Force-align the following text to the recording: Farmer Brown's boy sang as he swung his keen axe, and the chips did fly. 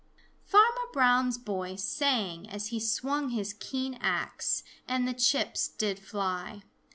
Farmer 0.45 0.89
Brown's 0.93 1.37
boy 1.37 1.75
sang 1.75 2.49
as 2.49 2.69
he 2.69 2.79
swung 2.79 3.29
his 3.29 3.53
keen 3.53 3.99
axe, 4.01 4.63
and 4.87 5.07
the 5.07 5.13
chips 5.13 5.67
did 5.67 5.99
fly. 5.99 6.63